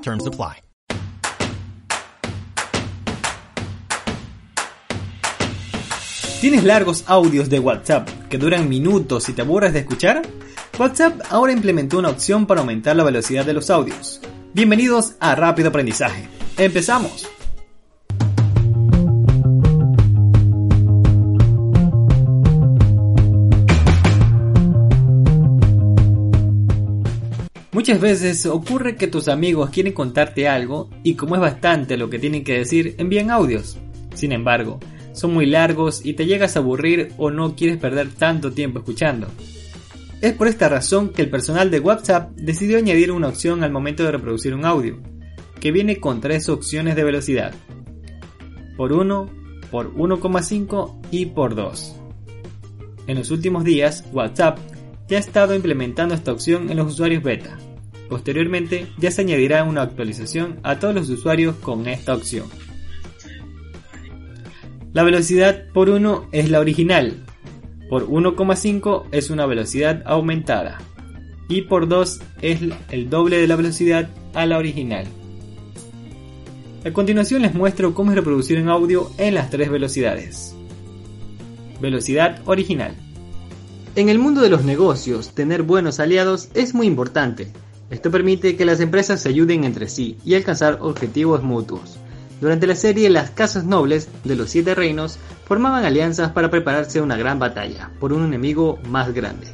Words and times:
Terms 0.00 0.26
apply. 0.26 0.62
¿Tienes 6.40 6.62
largos 6.62 7.02
audios 7.08 7.48
de 7.50 7.58
WhatsApp 7.58 8.08
que 8.28 8.38
duran 8.38 8.68
minutos 8.68 9.28
y 9.28 9.32
te 9.32 9.42
aburres 9.42 9.72
de 9.72 9.80
escuchar? 9.80 10.22
WhatsApp 10.78 11.20
ahora 11.30 11.52
implementó 11.52 11.98
una 11.98 12.10
opción 12.10 12.46
para 12.46 12.60
aumentar 12.60 12.94
la 12.94 13.02
velocidad 13.02 13.44
de 13.44 13.54
los 13.54 13.70
audios. 13.70 14.20
Bienvenidos 14.54 15.16
a 15.18 15.34
Rápido 15.34 15.70
Aprendizaje. 15.70 16.28
¡Empezamos! 16.56 17.28
Muchas 27.78 28.00
veces 28.00 28.44
ocurre 28.44 28.96
que 28.96 29.06
tus 29.06 29.28
amigos 29.28 29.70
quieren 29.70 29.92
contarte 29.92 30.48
algo 30.48 30.90
y 31.04 31.14
como 31.14 31.36
es 31.36 31.40
bastante 31.40 31.96
lo 31.96 32.10
que 32.10 32.18
tienen 32.18 32.42
que 32.42 32.58
decir, 32.58 32.96
envían 32.98 33.30
audios. 33.30 33.78
Sin 34.14 34.32
embargo, 34.32 34.80
son 35.12 35.32
muy 35.32 35.46
largos 35.46 36.04
y 36.04 36.14
te 36.14 36.26
llegas 36.26 36.56
a 36.56 36.58
aburrir 36.58 37.12
o 37.18 37.30
no 37.30 37.54
quieres 37.54 37.76
perder 37.76 38.08
tanto 38.08 38.50
tiempo 38.50 38.80
escuchando. 38.80 39.28
Es 40.20 40.32
por 40.32 40.48
esta 40.48 40.68
razón 40.68 41.10
que 41.10 41.22
el 41.22 41.30
personal 41.30 41.70
de 41.70 41.78
WhatsApp 41.78 42.32
decidió 42.34 42.78
añadir 42.78 43.12
una 43.12 43.28
opción 43.28 43.62
al 43.62 43.70
momento 43.70 44.02
de 44.02 44.10
reproducir 44.10 44.54
un 44.54 44.64
audio, 44.64 44.98
que 45.60 45.70
viene 45.70 46.00
con 46.00 46.20
tres 46.20 46.48
opciones 46.48 46.96
de 46.96 47.04
velocidad. 47.04 47.54
Por 48.76 48.92
1, 48.92 49.30
por 49.70 49.94
1,5 49.94 50.98
y 51.12 51.26
por 51.26 51.54
2. 51.54 51.94
En 53.06 53.18
los 53.18 53.30
últimos 53.30 53.62
días, 53.62 54.04
WhatsApp 54.12 54.58
ya 55.06 55.18
ha 55.18 55.20
estado 55.20 55.54
implementando 55.54 56.16
esta 56.16 56.32
opción 56.32 56.70
en 56.70 56.76
los 56.76 56.92
usuarios 56.92 57.22
beta. 57.22 57.56
Posteriormente, 58.08 58.86
ya 58.98 59.10
se 59.10 59.22
añadirá 59.22 59.64
una 59.64 59.82
actualización 59.82 60.60
a 60.62 60.78
todos 60.78 60.94
los 60.94 61.10
usuarios 61.10 61.56
con 61.56 61.86
esta 61.86 62.14
opción. 62.14 62.46
La 64.92 65.02
velocidad 65.02 65.66
por 65.72 65.90
1 65.90 66.28
es 66.32 66.50
la 66.50 66.60
original, 66.60 67.24
por 67.88 68.06
1,5 68.06 69.04
es 69.12 69.30
una 69.30 69.46
velocidad 69.46 70.02
aumentada 70.06 70.78
y 71.48 71.62
por 71.62 71.88
2 71.88 72.20
es 72.42 72.60
el 72.90 73.10
doble 73.10 73.38
de 73.38 73.48
la 73.48 73.56
velocidad 73.56 74.10
a 74.34 74.44
la 74.46 74.58
original. 74.58 75.06
A 76.84 76.92
continuación 76.92 77.42
les 77.42 77.54
muestro 77.54 77.94
cómo 77.94 78.12
reproducir 78.12 78.60
un 78.60 78.68
audio 78.68 79.10
en 79.18 79.34
las 79.34 79.50
tres 79.50 79.70
velocidades. 79.70 80.54
Velocidad 81.80 82.40
original. 82.44 82.94
En 83.96 84.08
el 84.08 84.18
mundo 84.18 84.42
de 84.42 84.50
los 84.50 84.64
negocios, 84.64 85.34
tener 85.34 85.62
buenos 85.62 85.98
aliados 85.98 86.50
es 86.54 86.74
muy 86.74 86.86
importante. 86.86 87.48
Esto 87.90 88.10
permite 88.10 88.56
que 88.56 88.66
las 88.66 88.80
empresas 88.80 89.20
se 89.20 89.30
ayuden 89.30 89.64
entre 89.64 89.88
sí 89.88 90.18
y 90.24 90.34
alcanzar 90.34 90.78
objetivos 90.80 91.42
mutuos. 91.42 91.98
Durante 92.40 92.66
la 92.66 92.76
serie 92.76 93.10
Las 93.10 93.30
Casas 93.30 93.64
Nobles 93.64 94.08
de 94.24 94.36
los 94.36 94.50
Siete 94.50 94.74
Reinos 94.74 95.18
formaban 95.46 95.84
alianzas 95.84 96.30
para 96.32 96.50
prepararse 96.50 96.98
a 96.98 97.02
una 97.02 97.16
gran 97.16 97.38
batalla 97.38 97.90
por 97.98 98.12
un 98.12 98.24
enemigo 98.24 98.78
más 98.88 99.12
grande. 99.12 99.48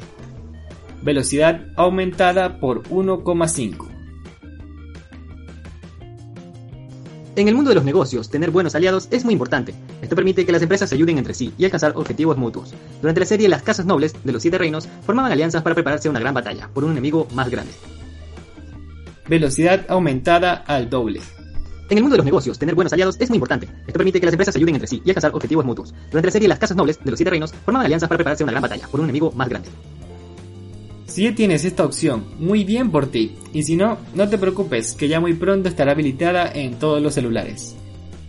Velocidad 1.01 1.65
aumentada 1.77 2.59
por 2.59 2.83
1,5. 2.89 3.87
En 7.37 7.47
el 7.47 7.55
mundo 7.55 7.69
de 7.69 7.75
los 7.75 7.83
negocios, 7.83 8.29
tener 8.29 8.49
buenos 8.51 8.75
aliados 8.75 9.07
es 9.11 9.25
muy 9.25 9.33
importante. 9.33 9.73
Esto 10.01 10.15
permite 10.15 10.45
que 10.45 10.51
las 10.51 10.61
empresas 10.61 10.89
se 10.89 10.95
ayuden 10.95 11.17
entre 11.17 11.33
sí 11.33 11.53
y 11.57 11.65
alcanzar 11.65 11.93
objetivos 11.95 12.37
mutuos. 12.37 12.73
Durante 13.01 13.19
la 13.19 13.25
serie 13.25 13.49
Las 13.49 13.63
Casas 13.63 13.85
Nobles 13.85 14.13
de 14.23 14.31
los 14.31 14.41
Siete 14.41 14.57
Reinos 14.57 14.87
formaban 15.05 15.31
alianzas 15.31 15.63
para 15.63 15.75
prepararse 15.75 16.07
a 16.07 16.11
una 16.11 16.19
gran 16.19 16.33
batalla 16.33 16.69
por 16.73 16.83
un 16.83 16.91
enemigo 16.91 17.27
más 17.33 17.49
grande. 17.49 17.73
Velocidad 19.27 19.85
aumentada 19.89 20.53
al 20.53 20.89
doble. 20.89 21.21
En 21.89 21.97
el 21.97 22.03
mundo 22.03 22.15
de 22.15 22.17
los 22.17 22.25
negocios, 22.25 22.57
tener 22.57 22.73
buenos 22.73 22.93
aliados 22.93 23.15
es 23.19 23.29
muy 23.29 23.37
importante. 23.37 23.67
Esto 23.85 23.93
permite 23.93 24.19
que 24.19 24.25
las 24.25 24.33
empresas 24.33 24.53
se 24.53 24.59
ayuden 24.59 24.75
entre 24.75 24.87
sí 24.87 25.01
y 25.05 25.09
alcanzar 25.09 25.33
objetivos 25.35 25.65
mutuos. 25.65 25.93
Durante 26.09 26.27
la 26.27 26.31
serie 26.31 26.47
Las 26.47 26.59
Casas 26.59 26.75
Nobles 26.75 26.99
de 27.03 27.11
los 27.11 27.17
Siete 27.17 27.29
Reinos 27.29 27.53
formaban 27.53 27.85
alianzas 27.85 28.09
para 28.09 28.17
prepararse 28.17 28.43
a 28.43 28.45
una 28.45 28.53
gran 28.53 28.61
batalla 28.63 28.87
por 28.87 28.99
un 28.99 29.05
enemigo 29.05 29.31
más 29.31 29.49
grande. 29.49 29.69
Si 31.07 31.23
ya 31.23 31.35
tienes 31.35 31.63
esta 31.63 31.85
opción, 31.85 32.25
muy 32.39 32.63
bien 32.63 32.91
por 32.91 33.07
ti. 33.07 33.37
Y 33.53 33.63
si 33.63 33.75
no, 33.75 33.97
no 34.15 34.27
te 34.27 34.37
preocupes, 34.37 34.93
que 34.93 35.07
ya 35.07 35.19
muy 35.19 35.33
pronto 35.33 35.69
estará 35.69 35.93
habilitada 35.93 36.51
en 36.51 36.77
todos 36.77 37.01
los 37.01 37.13
celulares. 37.13 37.75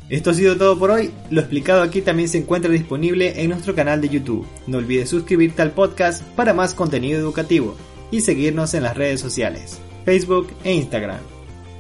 Esto 0.09 0.31
ha 0.31 0.35
sido 0.35 0.57
todo 0.57 0.79
por 0.79 0.93
hoy. 0.93 1.11
Lo 1.31 1.41
explicado 1.41 1.83
aquí 1.83 2.01
también 2.01 2.29
se 2.29 2.39
encuentra 2.39 2.71
disponible 2.71 3.43
en 3.43 3.51
nuestro 3.51 3.75
canal 3.75 4.01
de 4.01 4.09
YouTube. 4.09 4.47
No 4.69 4.79
olvides 4.79 5.09
suscribirte 5.09 5.63
al 5.63 5.73
podcast 5.73 6.23
para 6.37 6.55
más 6.55 6.75
contenido 6.75 7.19
educativo 7.19 7.75
y 8.13 8.21
seguirnos 8.21 8.75
en 8.75 8.85
las 8.85 8.97
redes 8.97 9.21
sociales, 9.21 9.81
Facebook 10.07 10.49
e 10.65 10.73
Instagram. 10.73 11.19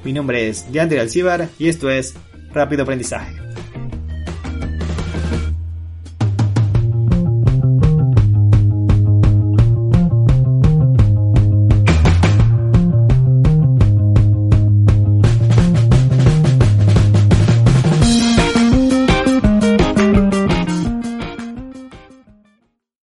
Mi 0.04 0.12
nombre 0.12 0.48
es 0.48 0.70
Deandre 0.70 1.00
Alcibar 1.00 1.48
y 1.59 1.69
esto 1.69 1.88
es 1.88 2.14
Rápido 2.53 2.82
Aprendizaje. 2.82 3.46